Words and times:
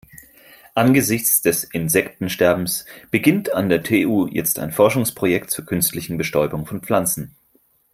Angesichts 0.73 1.43
des 1.43 1.63
Insektensterbens 1.63 2.87
beginnt 3.11 3.53
an 3.53 3.69
der 3.69 3.83
TU 3.83 4.25
jetzt 4.27 4.57
ein 4.57 4.71
Forschungsprojekt 4.71 5.51
zur 5.51 5.67
künstlichen 5.67 6.17
Bestäubung 6.17 6.65
von 6.65 6.81
Pflanzen. 6.81 7.35